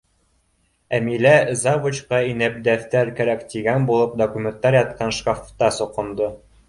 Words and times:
Әмилә, 0.97 1.33
завучҡа 1.63 2.21
инеп, 2.29 2.57
дәфтәр 2.69 3.11
кәрәк 3.19 3.43
тигән 3.55 3.85
булып, 3.91 4.17
документтар 4.23 4.79
ятҡан 4.79 5.15
шкафта 5.19 5.71
соҡондо. 5.77 6.33